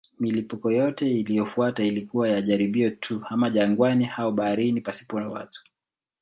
Milipuko 0.19 0.71
yote 0.71 1.11
iliyofuata 1.11 1.83
ilikuwa 1.83 2.29
ya 2.29 2.41
jaribio 2.41 2.89
tu, 2.89 3.21
ama 3.29 3.49
jangwani 3.49 4.09
au 4.17 4.31
baharini 4.31 4.81
pasipo 4.81 5.15
watu. 5.17 5.63